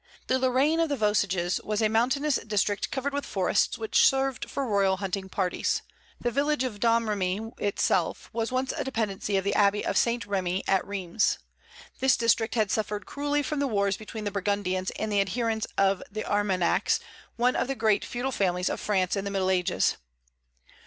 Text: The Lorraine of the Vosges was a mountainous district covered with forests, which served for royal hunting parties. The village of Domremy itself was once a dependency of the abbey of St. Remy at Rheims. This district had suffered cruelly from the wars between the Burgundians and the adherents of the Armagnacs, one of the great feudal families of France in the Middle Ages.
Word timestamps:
The 0.25 0.39
Lorraine 0.39 0.79
of 0.79 0.89
the 0.89 0.97
Vosges 0.97 1.61
was 1.63 1.79
a 1.79 1.87
mountainous 1.87 2.37
district 2.37 2.89
covered 2.89 3.13
with 3.13 3.23
forests, 3.23 3.77
which 3.77 4.03
served 4.03 4.49
for 4.49 4.65
royal 4.65 4.97
hunting 4.97 5.29
parties. 5.29 5.83
The 6.19 6.31
village 6.31 6.63
of 6.63 6.79
Domremy 6.79 7.51
itself 7.59 8.27
was 8.33 8.51
once 8.51 8.71
a 8.75 8.83
dependency 8.83 9.37
of 9.37 9.43
the 9.43 9.53
abbey 9.53 9.85
of 9.85 9.97
St. 9.97 10.25
Remy 10.25 10.63
at 10.67 10.83
Rheims. 10.87 11.37
This 11.99 12.17
district 12.17 12.55
had 12.55 12.71
suffered 12.71 13.05
cruelly 13.05 13.43
from 13.43 13.59
the 13.59 13.67
wars 13.67 13.95
between 13.95 14.23
the 14.23 14.31
Burgundians 14.31 14.89
and 14.97 15.11
the 15.11 15.21
adherents 15.21 15.67
of 15.77 16.01
the 16.11 16.25
Armagnacs, 16.25 16.99
one 17.35 17.55
of 17.55 17.67
the 17.67 17.75
great 17.75 18.03
feudal 18.03 18.31
families 18.31 18.69
of 18.71 18.79
France 18.79 19.15
in 19.15 19.23
the 19.23 19.29
Middle 19.29 19.51
Ages. 19.51 19.97